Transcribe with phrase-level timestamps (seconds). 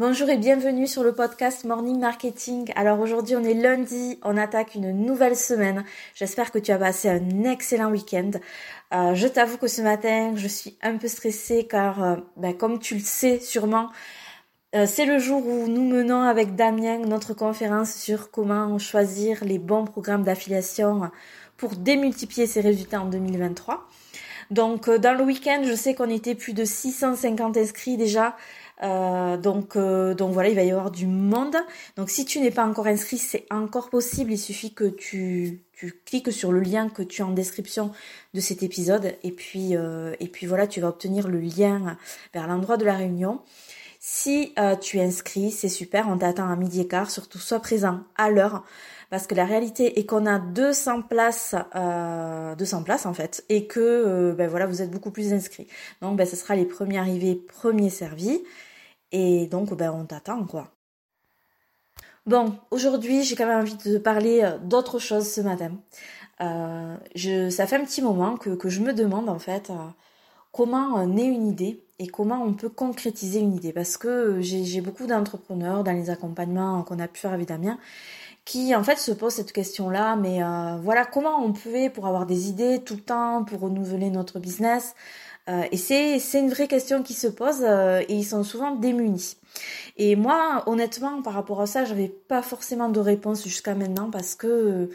[0.00, 2.72] Bonjour et bienvenue sur le podcast Morning Marketing.
[2.74, 5.84] Alors aujourd'hui on est lundi, on attaque une nouvelle semaine.
[6.14, 8.30] J'espère que tu as passé un excellent week-end.
[8.94, 12.78] Euh, je t'avoue que ce matin je suis un peu stressée car euh, ben, comme
[12.78, 13.90] tu le sais sûrement,
[14.74, 19.58] euh, c'est le jour où nous menons avec Damien notre conférence sur comment choisir les
[19.58, 21.10] bons programmes d'affiliation
[21.58, 23.86] pour démultiplier ses résultats en 2023.
[24.50, 28.34] Donc dans le week-end, je sais qu'on était plus de 650 inscrits déjà.
[28.82, 31.56] Euh, donc, euh, donc voilà, il va y avoir du monde.
[31.96, 34.32] Donc si tu n'es pas encore inscrit, c'est encore possible.
[34.32, 37.92] Il suffit que tu, tu cliques sur le lien que tu as en description
[38.34, 39.14] de cet épisode.
[39.22, 41.96] Et puis, euh, et puis voilà, tu vas obtenir le lien
[42.32, 43.40] vers l'endroit de la réunion.
[44.02, 48.00] Si tu es inscrit, c'est super, on t'attend à midi et quart, surtout sois présent
[48.16, 48.64] à l'heure
[49.10, 53.66] parce que la réalité est qu'on a 200 places, euh, 200 places en fait, et
[53.66, 55.66] que ben voilà, vous êtes beaucoup plus inscrits.
[56.00, 58.40] Donc ben, ce sera les premiers arrivés, premiers servis.
[59.12, 60.70] Et donc, ben, on t'attend, quoi.
[62.26, 65.72] Bon, aujourd'hui, j'ai quand même envie de parler euh, d'autre chose ce matin.
[66.40, 66.96] Euh,
[67.50, 69.74] ça fait un petit moment que, je me demande, en fait, euh,
[70.52, 73.72] comment naît une idée et comment on peut concrétiser une idée.
[73.72, 77.78] Parce que j'ai beaucoup d'entrepreneurs dans les accompagnements qu'on a pu faire avec Damien
[78.46, 80.40] qui en fait se posent cette question-là, mais
[80.82, 84.94] voilà comment on pouvait pour avoir des idées tout le temps, pour renouveler notre business,
[85.50, 89.36] euh, et c'est une vraie question qui se pose euh, et ils sont souvent démunis.
[89.96, 94.34] Et moi, honnêtement, par rapport à ça, j'avais pas forcément de réponse jusqu'à maintenant parce
[94.34, 94.90] que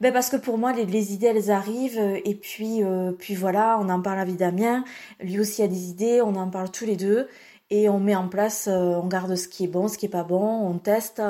[0.00, 3.88] ben parce que pour moi les, idées elles arrivent et puis euh, puis voilà, on
[3.88, 4.84] en parle à Damien,
[5.20, 7.28] lui aussi a des idées, on en parle tous les deux
[7.70, 10.24] et on met en place, on garde ce qui est bon, ce qui est pas
[10.24, 11.22] bon, on teste.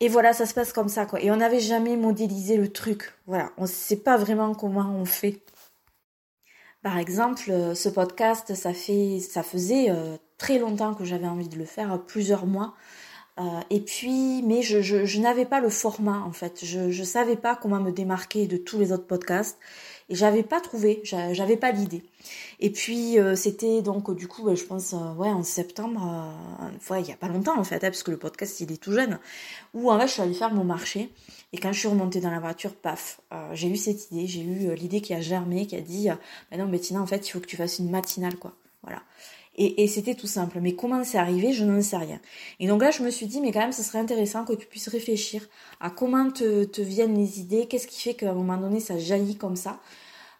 [0.00, 1.20] et voilà, ça se passe comme ça, quoi.
[1.20, 3.12] Et on n'avait jamais modélisé le truc.
[3.26, 5.40] Voilà, on sait pas vraiment comment on fait.
[6.88, 11.66] Par exemple, euh, ce podcast, ça faisait euh, très longtemps que j'avais envie de le
[11.66, 12.72] faire, plusieurs mois.
[13.38, 16.64] Euh, et puis, mais je, je, n'avais pas le format en fait.
[16.64, 19.58] Je ne savais pas comment me démarquer de tous les autres podcasts
[20.08, 22.02] et j'avais pas trouvé, j'avais pas l'idée.
[22.60, 26.32] Et puis c'était donc du coup, je pense, ouais, en septembre,
[26.90, 28.82] ouais, il y a pas longtemps en fait, hein, parce que le podcast il est
[28.82, 29.18] tout jeune.
[29.74, 31.10] Où en fait je suis allée faire mon marché
[31.52, 34.42] et quand je suis remontée dans la voiture, paf, euh, j'ai eu cette idée, j'ai
[34.42, 36.14] eu euh, l'idée qui a germé, qui a dit, euh,
[36.50, 38.54] bah non Bettina, en fait, il faut que tu fasses une matinale, quoi.
[38.82, 39.02] Voilà.
[39.58, 40.60] Et, et c'était tout simple.
[40.62, 42.20] Mais comment c'est arrivé, je n'en sais rien.
[42.60, 44.66] Et donc là, je me suis dit, mais quand même, ce serait intéressant que tu
[44.66, 45.46] puisses réfléchir
[45.80, 48.98] à comment te, te viennent les idées, qu'est-ce qui fait qu'à un moment donné, ça
[48.98, 49.80] jaillit comme ça.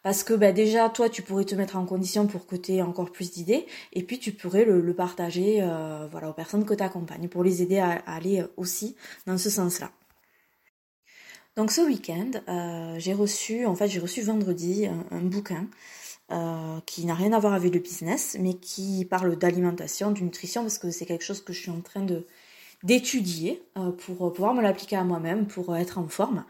[0.03, 2.83] Parce que bah, déjà, toi, tu pourrais te mettre en condition pour que tu aies
[2.83, 6.75] encore plus d'idées, et puis tu pourrais le, le partager euh, voilà, aux personnes que
[6.75, 8.97] tu accompagnes, pour les aider à aller aussi
[9.27, 9.91] dans ce sens-là.
[11.59, 15.67] Donc ce week-end, euh, j'ai reçu, en fait j'ai reçu vendredi un, bouquin
[16.31, 20.63] euh, qui n'a rien à voir avec le business, mais qui parle d'alimentation, de nutrition,
[20.63, 22.27] parce que c'est quelque chose que je suis en train de
[22.85, 26.45] d'étudier euh, pour pouvoir me l'appliquer à moi-même, pour être en forme.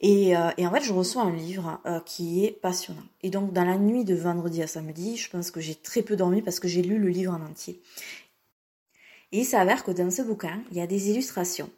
[0.00, 3.04] Et, et, en fait, je reçois un livre qui est passionnant.
[3.22, 6.16] Et donc, dans la nuit de vendredi à samedi, je pense que j'ai très peu
[6.16, 7.80] dormi parce que j'ai lu le livre en entier.
[9.30, 11.70] Et il s'avère que dans ce bouquin, il y a des illustrations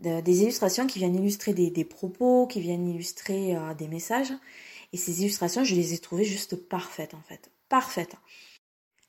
[0.00, 4.32] des illustrations qui viennent illustrer des, propos, qui viennent illustrer euh, des messages.
[4.92, 7.50] Et ces illustrations, je les ai trouvées juste parfaites en fait.
[7.68, 8.16] Parfaites.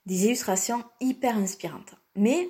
[0.05, 1.95] Des illustrations hyper inspirantes.
[2.15, 2.49] Mais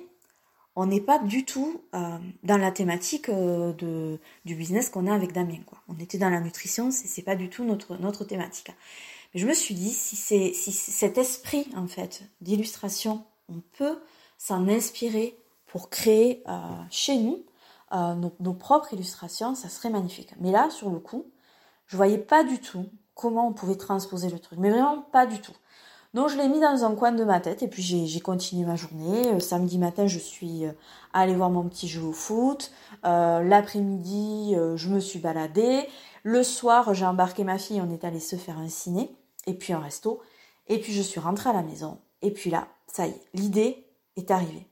[0.76, 5.14] on n'est pas du tout euh, dans la thématique euh, de, du business qu'on a
[5.14, 5.60] avec Damien.
[5.66, 5.78] Quoi.
[5.88, 8.72] On était dans la nutrition, c'est, c'est pas du tout notre, notre thématique.
[9.34, 13.98] Mais je me suis dit, si, si cet esprit en fait d'illustration, on peut
[14.38, 15.36] s'en inspirer
[15.66, 16.42] pour créer
[16.90, 17.44] chez nous
[17.92, 20.34] euh, nos, propres illustrations, ça serait magnifique.
[20.38, 21.26] Mais là, sur le coup,
[21.86, 22.86] je voyais pas du tout
[23.20, 24.58] comment on pouvait transposer le truc.
[24.58, 25.52] Mais vraiment pas du tout.
[26.14, 28.76] Donc je l'ai mis dans un coin de ma tête et puis j'ai continué ma
[28.76, 29.28] journée.
[29.28, 30.72] Euh, samedi matin, je suis euh,
[31.12, 32.72] allée voir mon petit jeu au foot.
[33.04, 35.86] L'après-midi, je me suis baladée.
[36.22, 39.14] Le soir, j'ai embarqué ma fille, on est allé se faire un ciné
[39.46, 40.20] et puis un resto.
[40.68, 41.98] Et puis je suis rentrée à la maison.
[42.22, 44.66] Et puis là, ça y est, l'idée est arrivée.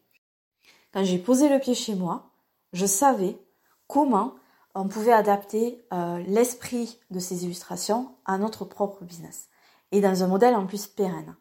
[0.93, 2.31] Quand j'ai posé le pied chez moi,
[2.73, 3.39] je savais
[3.87, 4.35] comment
[4.75, 9.49] on pouvait adapter euh, l'esprit de ces illustrations à notre propre business
[9.93, 11.35] et dans un modèle en plus pérenne.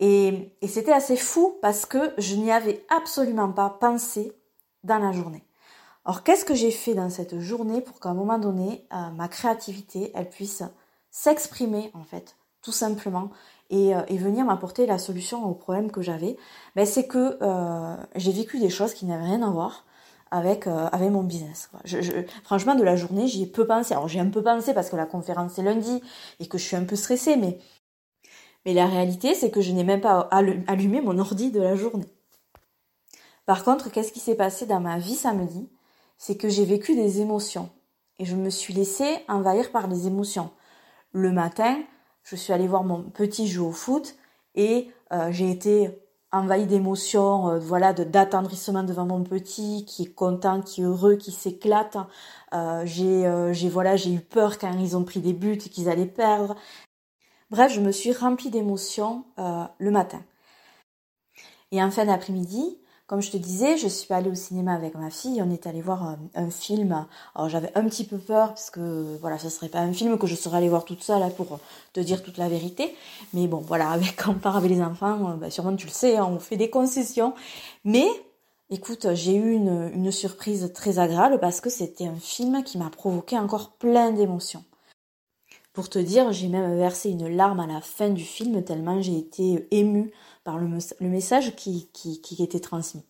[0.00, 4.32] Et, c'était assez fou parce que je n'y avais absolument pas pensé
[4.84, 5.44] dans la journée.
[6.04, 9.28] Alors qu'est-ce que j'ai fait dans cette journée pour qu'à un moment donné, euh, ma
[9.28, 10.62] créativité, elle puisse
[11.10, 13.30] s'exprimer en fait, tout simplement,
[13.70, 16.36] et, euh, venir m'apporter la solution au problème que j'avais?
[16.76, 17.38] Ben, C'est que
[18.14, 19.84] j'ai vécu des choses qui n'avaient rien à voir
[20.30, 21.70] avec euh, avec mon business.
[22.44, 23.94] Franchement, de la journée, j'y ai peu pensé.
[23.94, 26.02] Alors j'ai un peu pensé parce que la conférence est lundi
[26.40, 27.58] et que je suis un peu stressée, mais
[28.74, 30.28] la réalité, c'est que je n'ai même pas
[30.66, 32.08] allumé mon ordi de la journée.
[33.46, 35.68] Par contre, qu'est-ce qui s'est passé dans ma vie samedi?
[36.18, 37.70] C'est que j'ai vécu des émotions
[38.18, 40.50] et je me suis laissée envahir par les émotions.
[41.12, 41.80] Le matin,
[42.24, 44.16] je suis allée voir mon petit jouer au foot
[44.54, 46.02] et euh, j'ai été
[46.32, 51.16] envahie d'émotions, euh, voilà, de d'attendrissement devant mon petit qui est content, qui est heureux,
[51.16, 51.96] qui s'éclate.
[52.54, 56.06] Euh, j'ai, j'ai voilà, j'ai eu peur quand ils ont pris des buts qu'ils allaient
[56.06, 56.54] perdre.
[57.50, 60.22] Bref, je me suis remplie d'émotions le matin.
[61.72, 62.78] Et en fin d'après-midi,
[63.08, 65.80] comme je te disais, je suis allée au cinéma avec ma fille, on est allé
[65.80, 67.06] voir un, film.
[67.34, 70.26] Alors j'avais un petit peu peur parce que voilà, ce serait pas un film que
[70.26, 71.58] je serais allée voir toute seule là, pour
[71.94, 72.94] te dire toute la vérité.
[73.32, 75.92] Mais bon, voilà, avec quand on part avec les enfants, euh, bah, sûrement tu le
[75.92, 77.32] sais, hein, on fait des concessions.
[77.82, 78.06] Mais
[78.68, 82.90] écoute, j'ai eu une, une surprise très agréable parce que c'était un film qui m'a
[82.90, 84.64] provoqué encore plein d'émotions.
[85.72, 89.16] Pour te dire, j'ai même versé une larme à la fin du film tellement j'ai
[89.16, 90.12] été émue
[90.56, 93.04] le, message qui, qui, était transmis.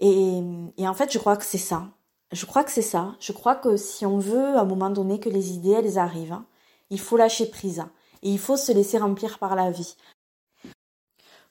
[0.00, 0.40] Et,
[0.78, 1.88] en fait, je crois que c'est ça.
[2.32, 3.14] Je crois que c'est ça.
[3.20, 6.38] Je crois que si on veut à un moment donné que les idées, elles arrivent,
[6.90, 7.84] il faut lâcher prise.
[8.22, 9.96] Et il faut se laisser remplir par la vie.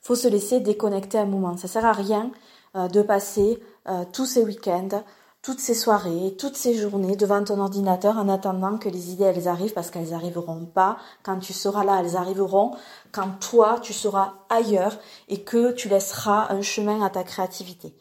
[0.00, 1.56] Faut se laisser déconnecter un moment.
[1.56, 2.30] Ça sert à rien
[2.76, 5.02] euh, de passer euh, tous ces week-ends
[5.48, 9.48] toutes ces soirées, toutes ces journées devant ton ordinateur en attendant que les idées elles
[9.48, 10.98] arrivent parce qu'elles arriveront pas.
[11.22, 12.72] Quand tu seras là, elles arriveront
[13.12, 14.98] quand toi tu seras ailleurs
[15.28, 17.96] et que tu laisseras un chemin à ta créativité.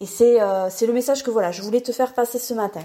[0.00, 2.84] Et c'est euh, c'est le message que voilà, je voulais te faire passer ce matin.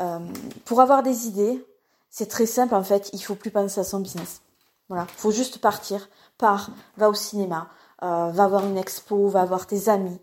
[0.00, 0.18] Euh,
[0.64, 1.64] pour avoir des idées,
[2.10, 4.42] c'est très simple en fait, il faut plus penser à son business.
[4.88, 6.08] Voilà, faut juste partir,
[6.38, 7.68] pars, va au cinéma,
[8.02, 10.18] euh, va voir une expo, va voir tes amis,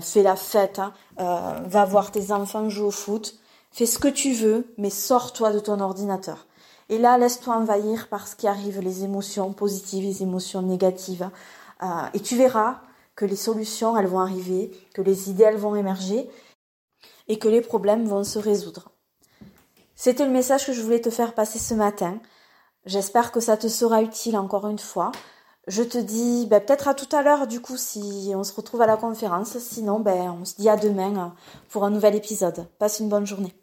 [0.00, 0.92] fais la fête, hein.
[1.20, 3.38] euh, va voir tes enfants jouer au foot,
[3.70, 6.46] fais ce que tu veux, mais sors-toi de ton ordinateur.
[6.88, 11.30] Et là, laisse-toi envahir par ce qui arrive, les émotions positives, les émotions négatives.
[11.82, 12.80] Euh, et tu verras
[13.14, 16.28] que les solutions, elles vont arriver, que les idées, elles vont émerger
[17.28, 18.90] et que les problèmes vont se résoudre.
[19.94, 22.18] C'était le message que je voulais te faire passer ce matin.
[22.86, 25.12] J'espère que ça te sera utile encore une fois.
[25.68, 28.80] Je te dis ben, peut-être à tout à l'heure du coup si on se retrouve
[28.80, 29.58] à la conférence.
[29.58, 31.34] Sinon, ben, on se dit à demain
[31.68, 32.66] pour un nouvel épisode.
[32.78, 33.54] Passe une bonne journée.